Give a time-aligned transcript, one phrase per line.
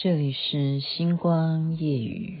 [0.00, 2.38] 这里是星光夜雨。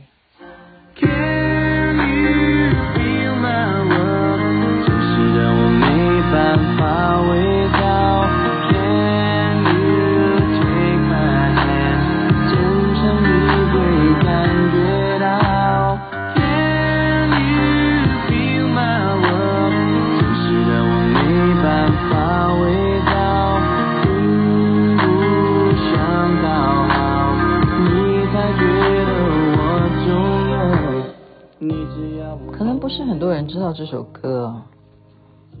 [32.88, 33.04] 是。
[33.04, 34.62] 很多人知道这首歌，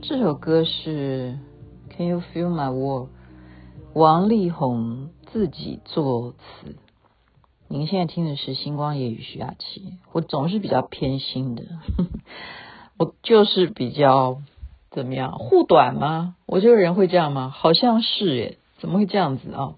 [0.02, 1.38] 这首歌是
[1.96, 3.08] 《Can You Feel My World》，
[3.94, 6.76] 王力宏自己作词。
[7.68, 9.94] 您现在听的是《星光夜语》徐雅琪。
[10.12, 11.64] 我总是比较偏心的，
[12.98, 14.38] 我就是比较
[14.90, 16.36] 怎么样护短吗？
[16.46, 17.50] 我这个人会这样吗？
[17.50, 19.74] 好像是耶，怎么会这样子啊？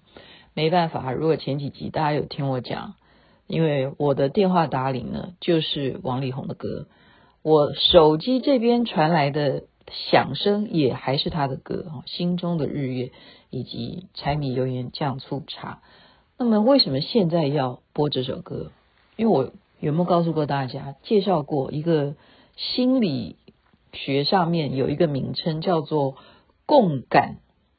[0.53, 2.95] 没办法，如果前几集大家有听我讲，
[3.47, 6.87] 因为我的电话打铃呢，就是王力宏的歌。
[7.43, 13.05] 我手机这边传来的响声也还是他的歌《哈心中的日月》
[13.49, 15.81] 以及柴米油盐酱醋茶。
[16.37, 18.71] 那么为什么现在要播这首歌？
[19.15, 22.15] 因为我有没有告诉过大家，介绍过一个
[22.55, 23.37] 心理
[23.91, 26.17] 学上面有一个名称叫做
[26.67, 27.37] 共感，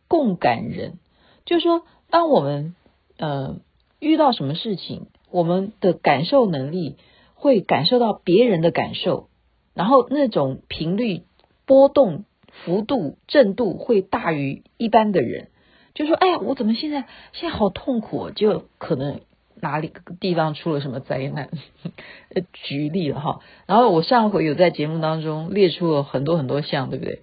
[0.08, 0.98] 共感人，
[1.44, 2.74] 就是说，当我们
[3.16, 3.56] 呃
[4.00, 6.96] 遇到什么事情，我们的感受能力
[7.34, 9.28] 会感受到别人的感受。
[9.74, 11.22] 然后那种频率
[11.66, 12.24] 波动
[12.64, 15.48] 幅度震度会大于一般的人，
[15.94, 18.30] 就说：“哎呀，我怎么现在现在好痛苦？
[18.30, 19.20] 就可能
[19.60, 21.48] 哪里地方出了什么灾难。
[22.52, 23.40] ”举例了哈。
[23.66, 27.20] 然后我上回有在节目当中列出了很多很多项，对不对？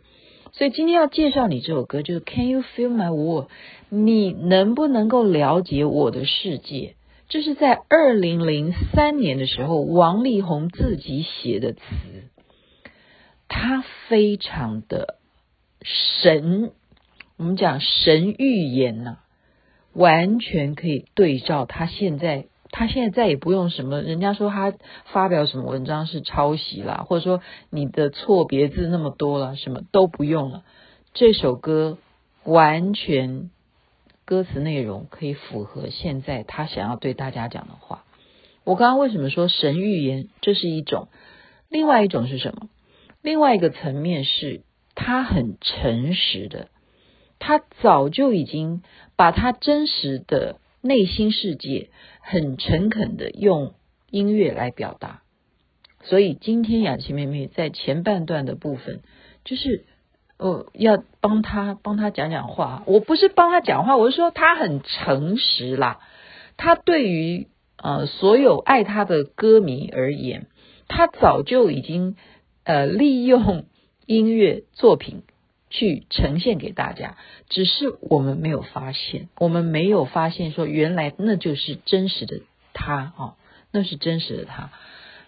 [0.51, 3.49] 所以今天要介绍你这首歌，就是 “Can you feel my world？”
[3.89, 6.95] 你能不能够了解我的世界？
[7.27, 11.79] 这是在二零零三年的时候，王力宏自己写的词。
[13.49, 15.17] 他非常的
[15.81, 16.71] 神，
[17.35, 19.17] 我们讲神预言呐、
[19.91, 24.73] 完全可以对照他现在，他现在再也不用什么，人家说他
[25.11, 30.63] 发表什么文章是抄袭啦，或者说你的错别字那么多了，什么都不用了。
[31.13, 31.97] 这首歌
[32.43, 33.49] 完全
[34.25, 38.05] 歌词内容可以符合现在他想要对大家讲的话。
[38.63, 40.27] 我刚刚为什么说神预言？
[40.41, 41.07] 这是一种，
[41.67, 42.69] 另外一种是什么？
[43.21, 44.61] 另外一个层面是，
[44.95, 46.69] 他很诚实的，
[47.37, 48.81] 他早就已经
[49.17, 51.89] 把他真实的内心世界
[52.21, 53.73] 很诚恳的用
[54.09, 55.21] 音乐来表达。
[56.01, 59.01] 所以今天雅琪妹妹在前半段的部分，
[59.43, 59.83] 就是
[60.37, 62.83] 呃要帮他帮他讲讲话。
[62.85, 65.99] 我不是帮他讲话，我是说他很诚实啦。
[66.55, 70.47] 他对于呃所有爱他的歌迷而言，
[70.87, 72.15] 他早就已经。
[72.69, 73.65] 呃，利用
[74.05, 75.23] 音乐作品
[75.71, 77.17] 去呈现给大家，
[77.49, 82.41] 只是我们没有发现，我们没有发现说原来那就是真实的
[82.73, 83.33] 他哦，
[83.71, 84.69] 那是真实的他。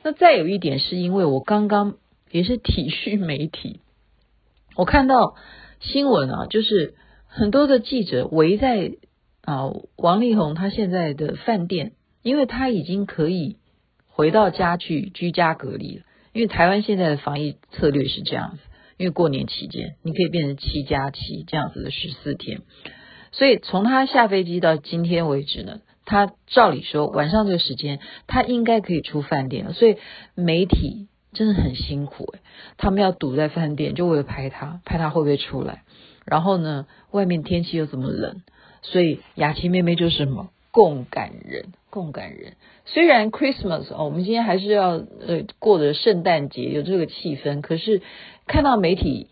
[0.04, 1.96] 那再有一点是因为我刚刚
[2.30, 3.80] 也是体恤媒体，
[4.76, 5.34] 我看到
[5.80, 6.94] 新闻啊，就是
[7.26, 8.92] 很多的记者围在
[9.44, 13.58] 啊王力宏他现在的饭店，因为他已经可以
[14.06, 16.04] 回到家去居家隔离了。
[16.34, 18.60] 因为台湾现在的防疫策略是这样子，
[18.98, 22.62] 因为过年期间你可以变成七加七这样子的十四天，
[23.32, 29.98] 所以从他下飞机到今天为止呢，他照理说晚上这个时间他应该可以出饭店了，所以
[30.36, 32.40] 媒体真的很辛苦诶，
[32.78, 35.84] 他们要堵在饭店就为了拍他，拍他会不会出来，
[36.26, 38.42] 然后呢，外面天气又这么冷，
[38.82, 40.50] 所以雅琪妹妹就是什么？
[40.72, 42.54] 共感人，共感人。
[42.86, 48.02] 虽然 Christmas 哦，我们今天还是要呃过着圣诞节，有这个气氛，可是
[48.48, 49.28] 看到媒体，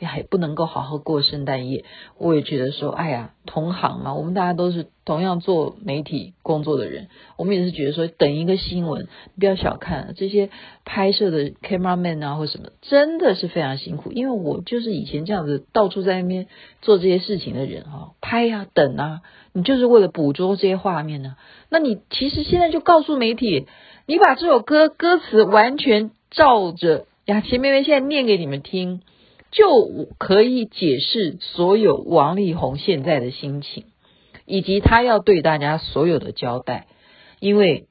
[0.00, 1.84] 也不能够好好过圣诞夜，
[2.18, 9.08] 我也觉得说，哎呀，同行嘛，我们大家都是同样做媒体工作的人，我们也是觉得说，等一个新闻，
[9.38, 10.50] 不要小看这些
[10.84, 14.12] 拍摄的 cameraman 啊或什么，真的是非常辛苦。
[14.12, 16.46] 因为我就是以前这样子到处在那边
[16.80, 19.20] 做这些事情的人哈，拍呀、啊、等啊，
[19.52, 21.36] 你就是为了捕捉这些画面呢、
[21.70, 23.66] 那你其实现在就告诉媒体，
[24.06, 29.00] 你把这首歌歌词完全照着雅琪妹妹现在念给你们听。
[29.50, 33.84] 就可以解释所有王力宏现在的心情，
[34.44, 36.86] 以及他要对大家所有的交代。
[37.40, 37.86] 因为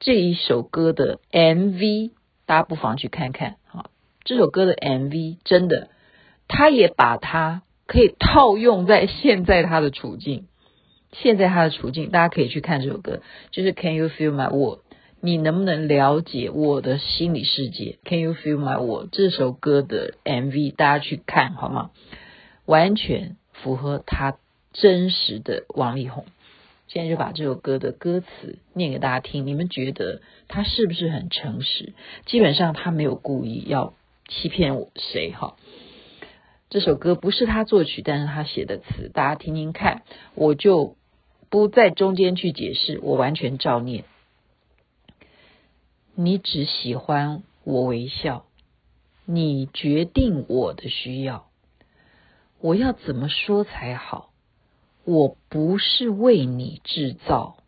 [0.00, 2.12] 这一首歌的 MV，
[2.46, 3.86] 大家不妨去看看啊。
[4.24, 5.88] 这首歌的 MV 真的，
[6.48, 10.46] 他也把它可以套用在现在他的处境。
[11.12, 14.80] 现在他的处境，大家可以去看这首歌，就是 Can you feel my world？
[15.26, 19.08] 你能不能了解我的心理世界？Can you feel my world？
[19.10, 21.90] 这首歌的 MV，大家去看好吗？
[22.64, 24.38] 完全符合他
[24.72, 26.26] 真实的王力宏。
[26.86, 31.94] 现在就把这首歌的歌词念给大家听，你们觉得他是不是很诚实？
[32.26, 33.94] 基本上他没有故意要
[34.28, 35.56] 欺骗我谁哈。
[36.70, 40.02] 这首歌不是他作曲，但是他写的词，大家听听看，
[40.36, 40.94] 我就
[41.50, 44.04] 不在中间去解释，我完全照念。
[46.18, 48.46] 你只喜欢我微笑，
[49.26, 51.50] 你决定我的需要。
[52.58, 54.30] 我要怎么说才好？
[55.04, 57.58] 我不是为你制造，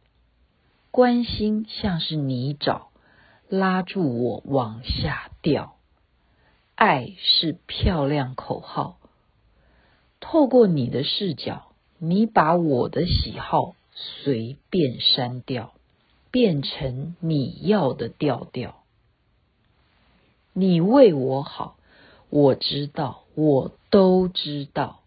[0.91, 2.87] 关心像是泥沼，
[3.51, 5.77] 拉住我往下掉。
[6.75, 8.99] 爱是漂亮口号，
[10.21, 15.75] 透过你的视角，你把我的喜好随便删掉。
[16.31, 18.83] 变成你要的调调，
[20.53, 21.77] 你为我好，
[22.31, 25.01] 我知道，我都知道，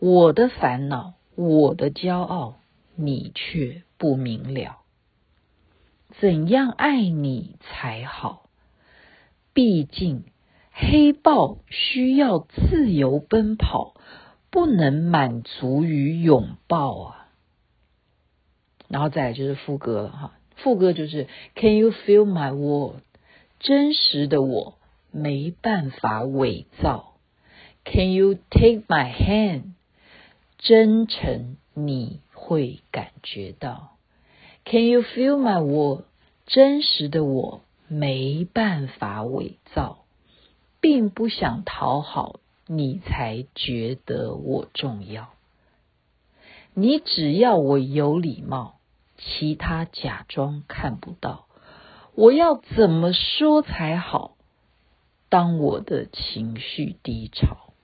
[0.00, 2.54] 我的烦恼，我的骄傲，
[2.94, 4.78] 你却不明了。
[6.20, 8.48] 怎样爱你才好？
[9.52, 10.24] 毕竟
[10.72, 13.94] 黑豹需要自由奔跑，
[14.50, 17.28] 不能满足于拥抱啊。
[18.88, 20.32] 然后再来就是副歌了哈。
[20.58, 23.00] 副歌就是 Can you feel my world？
[23.60, 24.74] 真实的我
[25.10, 27.14] 没办法伪造。
[27.84, 29.72] Can you take my hand？
[30.58, 33.96] 真诚你会感觉到。
[34.64, 36.04] Can you feel my world？
[36.46, 40.04] 真实的我没办法伪造，
[40.80, 45.28] 并不想讨好你才觉得我重要。
[46.74, 48.77] 你只要我有礼貌。
[49.18, 51.46] 其他假装看不到，
[52.14, 54.36] 我要怎么说才好？
[55.28, 57.74] 当我的情绪低潮，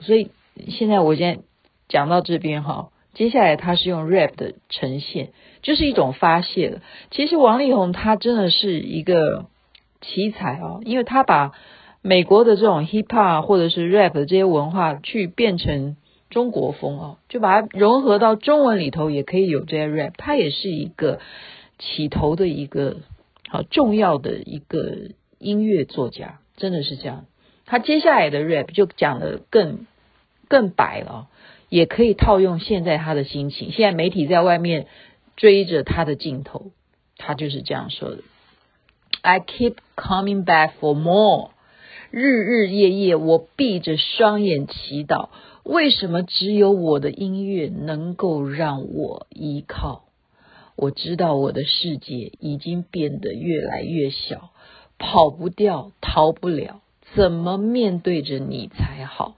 [0.00, 0.32] 所以
[0.68, 1.42] 现在我现在
[1.88, 5.30] 讲到这边哈，接下来他是用 rap 的呈现，
[5.62, 6.82] 就是一种发泄了。
[7.10, 9.46] 其实王力宏他真的是一个
[10.00, 11.52] 奇才哦，因为他把
[12.02, 15.96] 美国的这种 hip hop 或者是 rap 的这些文化去变成。
[16.30, 20.12] 中国风啊，就把它融合到中文里头，也可以有这些 rap。
[20.16, 21.18] 它也是一个
[21.78, 22.98] 起头的一个
[23.48, 27.26] 好重要的一个音乐作家，真的是这样。
[27.66, 29.86] 他接下来的 rap 就讲的更
[30.48, 31.28] 更白了，
[31.68, 33.72] 也可以套用现在他的心情。
[33.72, 34.86] 现在媒体在外面
[35.36, 36.72] 追着他的镜头，
[37.16, 38.18] 他就是这样说的
[39.22, 41.50] ：I keep coming back for more。
[42.12, 45.28] 日日夜夜，我闭着双眼祈祷。
[45.62, 50.06] 为什么只有我的音乐能够让我依靠？
[50.74, 54.50] 我知道我的世界已经变得越来越小，
[54.98, 56.80] 跑不掉，逃不了。
[57.14, 59.36] 怎么面对着你才好？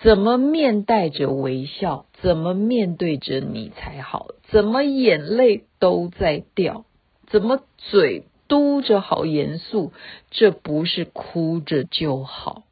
[0.00, 2.06] 怎么面带着微笑？
[2.22, 4.28] 怎么面对着你才好？
[4.50, 6.86] 怎么眼泪都在掉？
[7.26, 9.92] 怎么嘴嘟着好严肃？
[10.30, 12.64] 这不是哭着就好。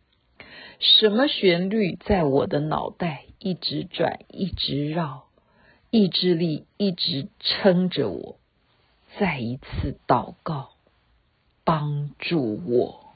[0.78, 5.26] 什么旋律在我的脑袋一直转，一直绕，
[5.90, 8.36] 意志力一直撑着我。
[9.18, 10.70] 再一次祷告，
[11.64, 13.14] 帮助我。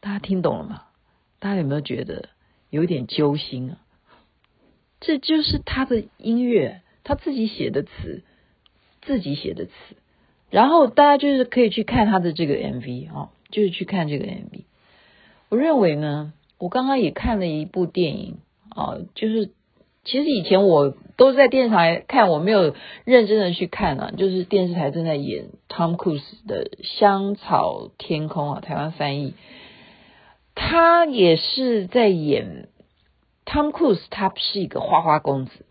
[0.00, 0.84] 大家听懂了吗？
[1.38, 2.28] 大家有没有觉得
[2.70, 3.78] 有点揪心啊？
[5.00, 8.22] 这就是他的音乐，他自己写的词，
[9.08, 9.72] 自己写的词。
[10.50, 14.64] 然后大家就是可以去看他的这个 MV 啊，就是去看这个 MV。
[15.48, 18.36] 我认为呢，我刚刚也看了一部电影
[18.68, 19.50] 啊，就是
[20.04, 22.74] 其实以前我都在电视台看，我没有
[23.04, 29.34] 认真的去看啊，就是电视台正在演 Tom Cruise 的《香草天空》啊，台湾翻译，
[30.54, 32.68] 他也是在演
[33.44, 35.64] Tom Cruise，他是一个花花公子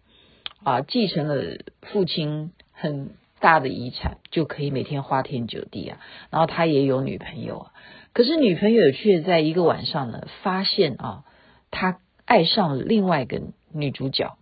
[0.63, 5.99] 啊，继承了父亲很大的遗产，就可以每天花天酒地啊，
[6.31, 7.71] 然后他也有女朋友啊。
[8.13, 11.23] 可是女朋友却在一个晚上呢，发现啊，
[11.69, 13.41] 他爱上了另外一个
[13.71, 14.37] 女主角。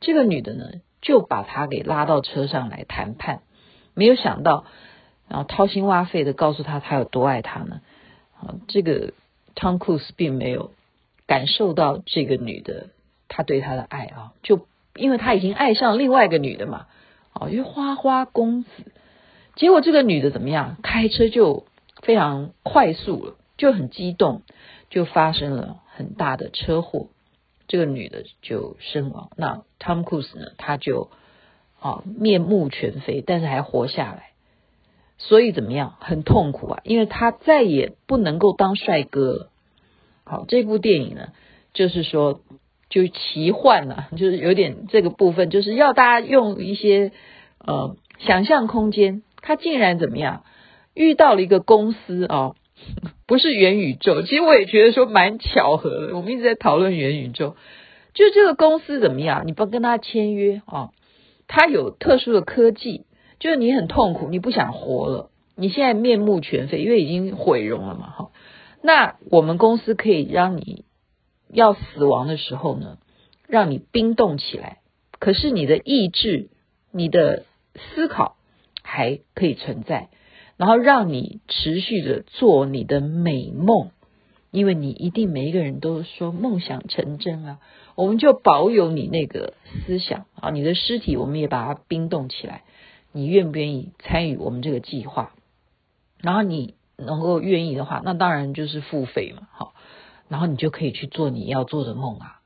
[0.00, 0.64] 这个女的呢，
[1.02, 3.42] 就把他给拉到车上来谈判。
[3.94, 4.64] 没有想到，
[5.28, 7.80] 然后掏心挖肺的告诉他他有多爱她呢。
[8.40, 9.12] 啊，这个
[9.56, 10.70] 汤库斯并没有
[11.26, 12.90] 感受到这个女的
[13.26, 16.86] 他对他的爱啊，就因为他已经爱上另外一个女的嘛。
[17.32, 18.70] 哦，因为花花公子。
[19.56, 20.76] 结果这个女的怎么样？
[20.82, 21.64] 开车就。
[22.00, 24.42] 非常快速了，就很激动，
[24.88, 27.08] 就发生了很大的车祸。
[27.66, 29.30] 这个女的就身亡。
[29.36, 31.10] 那 Tom Cruise 呢，他就
[31.80, 34.30] 啊面目全非，但是还活下来。
[35.18, 35.96] 所以怎么样？
[35.98, 39.50] 很痛苦啊，因为他再也不能够当帅哥了。
[40.22, 41.32] 好，这部电影呢，
[41.74, 42.42] 就是说
[42.88, 47.12] 就奇幻啊， 就是有点这个部分，就是要大家用一些
[47.64, 49.22] 呃想象空间。
[49.40, 50.42] 他竟然怎么样？
[50.94, 52.56] 遇到了一个公司啊、哦，
[53.26, 54.22] 不是元宇宙。
[54.22, 56.16] 其实我也觉得说蛮巧合的。
[56.16, 57.54] 我们一直在讨论元宇宙，
[58.14, 59.44] 就这个公司怎么样？
[59.46, 60.90] 你不跟他签约啊、哦？
[61.46, 63.04] 他有特殊的科技，
[63.38, 68.10] 就是你很痛苦，你不想活了，你现在面目全非，因为已经毁容了嘛。
[68.10, 68.30] 哈，
[68.82, 70.84] 那我们公司可以让你
[71.50, 72.98] 要死亡的时候呢，
[73.46, 74.78] 让你冰冻起来，
[75.18, 76.50] 可是你的意志、
[76.92, 78.36] 你的思考
[78.82, 80.08] 还可以存在。
[80.56, 83.92] 然后让你持续的做你的美梦，
[84.50, 87.58] 因为你一定每一个人都说梦想成真啊，
[87.94, 89.54] 我们就保有你那个
[89.86, 92.64] 思想啊，你的尸体我们也把它冰冻起来，
[93.12, 95.32] 你愿不愿意参与我们这个计划？
[96.20, 99.74] 然后你能够愿意的话，那当然就是付费嘛，好，
[100.28, 102.40] 然后你就可以去做你要做的梦啊。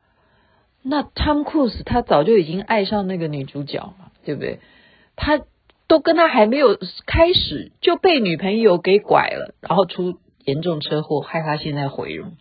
[0.82, 4.60] 那 Tom Cruise 他早就已经爱上那个女主角嘛，对不对？
[5.16, 5.42] 他。
[5.88, 12.38] 都跟他还没有开始就被女朋友给拐了，然后出严重车祸，害他现在毁容。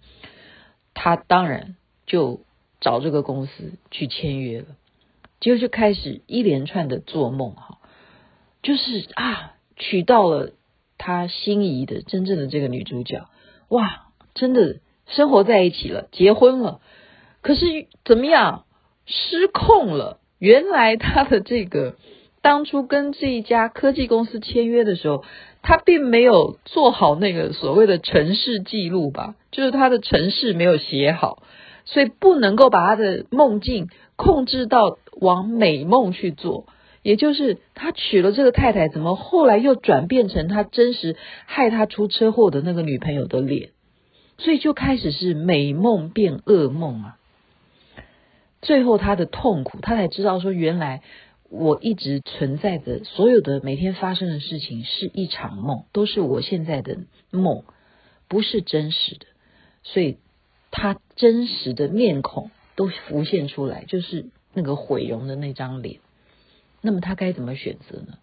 [0.94, 2.46] 他当然就
[2.80, 4.68] 找这个公司去签约了，
[5.42, 7.80] 结果就开始一连串的做梦哈，
[8.64, 10.52] 就是啊，娶到了
[10.98, 13.28] 他心仪的真正的这个女主角，
[13.68, 14.80] 哇，真的
[15.12, 16.80] 生活在一起了，结婚了。
[17.42, 17.66] 可是
[18.04, 18.66] 怎么样，
[19.06, 20.20] 失控了？
[20.40, 21.96] 原来他的这个。
[22.44, 25.24] 当初跟这一家科技公司签约的时候，
[25.62, 31.44] 他并没有做好那个所谓的程式记录吧，就是他的程式没有写好，
[31.86, 36.66] 所以不能够把他的梦境控制到往美梦去做。
[37.04, 41.16] 也就是他娶了这个太太，怎么后来又转变成他真实
[41.46, 43.70] 害他出车祸的那个女朋友的脸？
[44.44, 47.18] 所以就开始是美梦变噩梦啊！
[48.62, 51.02] 最后他的痛苦，他才知道说原来。
[51.54, 57.66] 我一直存在的所有的每天发生的事情是一场梦，都是我现在的梦，
[58.30, 59.26] 不是真实的。
[59.84, 60.18] 所以
[60.72, 66.00] 他真实的面孔都浮现出来，就是那个毁容的那张脸。
[66.80, 68.18] 那么他该怎么选择呢？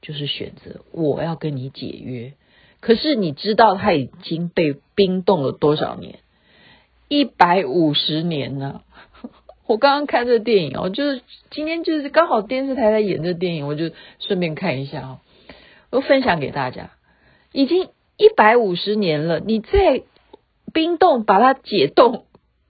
[0.00, 2.32] 就是选择我要跟你解约。
[2.84, 6.18] 可是你知道他已经被冰冻了多少年？
[7.08, 8.82] 一百五十年呢？
[9.66, 15.20] 我刚刚看这电影哦，就是今天就是刚好电视台在演这电影，我就顺便看一下哦，
[15.88, 16.90] 我分享给大家。
[17.52, 17.88] 已经
[18.18, 20.02] 一百五十年了，你在
[20.74, 22.26] 冰冻把它解冻，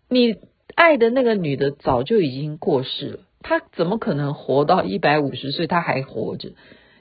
[0.09, 0.37] 你
[0.76, 5.66] 爱的那个女的早就已经过世了，她怎么可能活到一百五十岁？
[5.66, 6.52] 她还活着，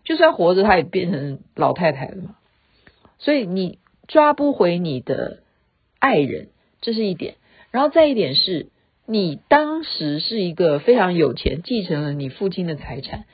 [0.04, 2.36] 就算活着，她也变成老太太了嘛。
[3.24, 5.40] 所以你抓不回你的
[6.00, 6.50] 爱人，
[6.82, 7.36] 这是一点。
[7.72, 8.68] 然后再一点是。
[9.06, 13.26] 你当时是一个非常有钱，继承了你父亲的财产。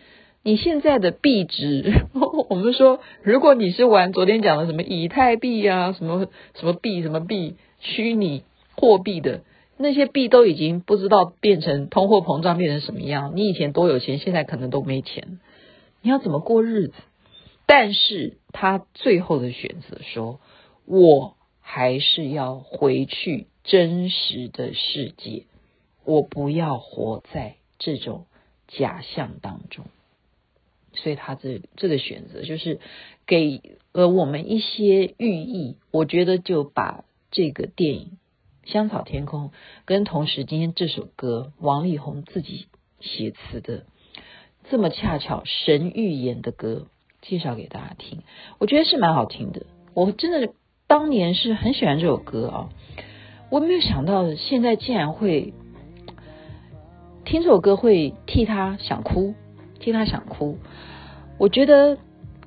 [0.42, 1.94] 你现在的币值，
[2.50, 8.42] 我们说，如果你是玩昨天讲的什么以太币啊，什么什么币、什么币、虚拟
[8.76, 9.42] 货币的
[9.78, 13.34] 那些币，都已经不知道变成通货膨胀变成什么样。
[13.36, 15.40] 你以前多有钱，现在可能都没钱，
[16.02, 16.94] 你要怎么过日子？
[17.72, 20.42] 但是他最后的选择说，
[20.86, 25.46] 我还是要回去真实的世界。
[26.04, 28.26] 我不要活在这种
[28.68, 29.86] 假象当中，
[30.94, 32.80] 所以他这这个选择就是
[33.28, 33.62] 给
[33.92, 35.78] 了我们一些寓意。
[35.92, 38.18] 我觉得就把这个电影
[38.72, 39.50] 《香草天空》
[39.86, 42.66] 跟同时今天这首歌王力宏自己
[43.00, 43.86] 写词的
[44.72, 46.88] 这么恰巧神预言的歌
[47.30, 48.24] 介绍给大家听，
[48.58, 49.68] 我觉得是蛮好听的。
[49.94, 50.52] 我真的
[50.88, 52.70] 当年是很喜欢这首歌啊，
[53.52, 55.54] 我没有想到现在竟然会。
[57.26, 59.36] 听这首歌会替他想哭，
[59.80, 60.58] 替他想哭。
[61.38, 62.00] 我觉得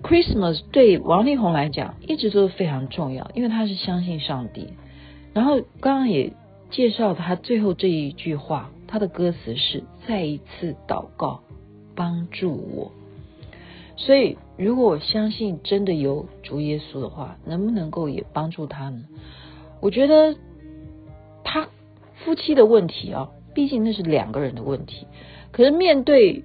[0.03, 4.73] Christmas 对王力宏来讲一直都是非常重要，因为他是相信上帝。
[5.35, 6.33] 然后刚刚也
[6.71, 11.43] 介绍他最后这一句话，他的歌词是“再一次祷告，
[11.95, 12.91] 帮助我”。
[13.97, 19.05] 所以如果我相信真的有主耶稣的话，能不能够也帮助他呢？
[19.81, 20.37] 我觉得
[21.45, 21.69] 他
[22.25, 23.31] 夫妻的问题啊。
[23.55, 25.07] 毕竟那是两个人的问题，
[25.51, 26.43] 可是面对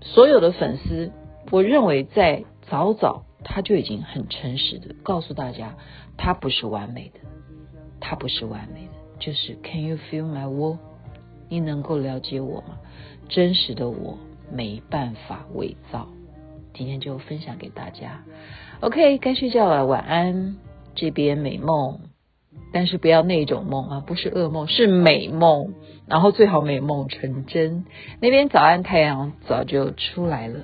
[0.00, 1.12] 所有的粉丝，
[1.52, 5.76] 我认为在早早他就已经很诚实的告诉大家，
[6.16, 7.20] 他不是完美的，
[8.00, 10.78] 他不是完美的，就是 Can you feel my war？
[11.48, 12.76] 你能够了解我吗？
[13.28, 14.18] 真实的我
[14.50, 16.08] 没办法伪造。
[16.76, 18.22] 今天就分享给大家。
[18.80, 20.56] OK，该睡觉了，晚安。
[20.94, 22.00] 这边美梦，
[22.72, 25.74] 但是不要那种梦啊，不是噩梦，是美梦。
[26.06, 27.84] 然后最好美梦成真。
[28.20, 30.60] 那边早安，太阳早就出来了。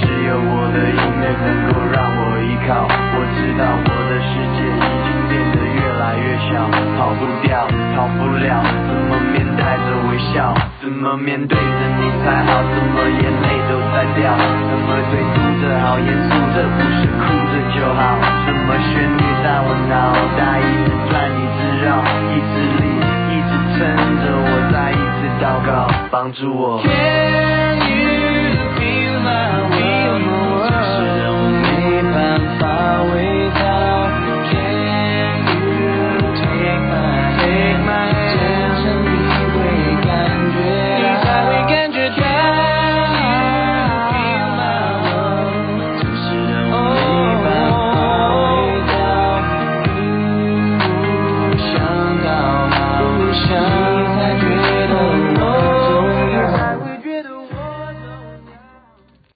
[0.00, 6.66] 只有我的音乐能够让我依靠我知道我的世界已经变得越来越小
[6.98, 7.62] 跑不掉
[7.94, 10.50] 跑不了怎么面带着微笑
[10.82, 22.02] 怎么面对着你才好怎么眼泪都在掉怎么对肚着好严肃这不是哭着就好怎么旋律在我脑袋一直转一直绕
[22.50, 22.82] 志力
[23.30, 23.78] 一直撑
[24.22, 26.82] 着我再一次祷告帮助我。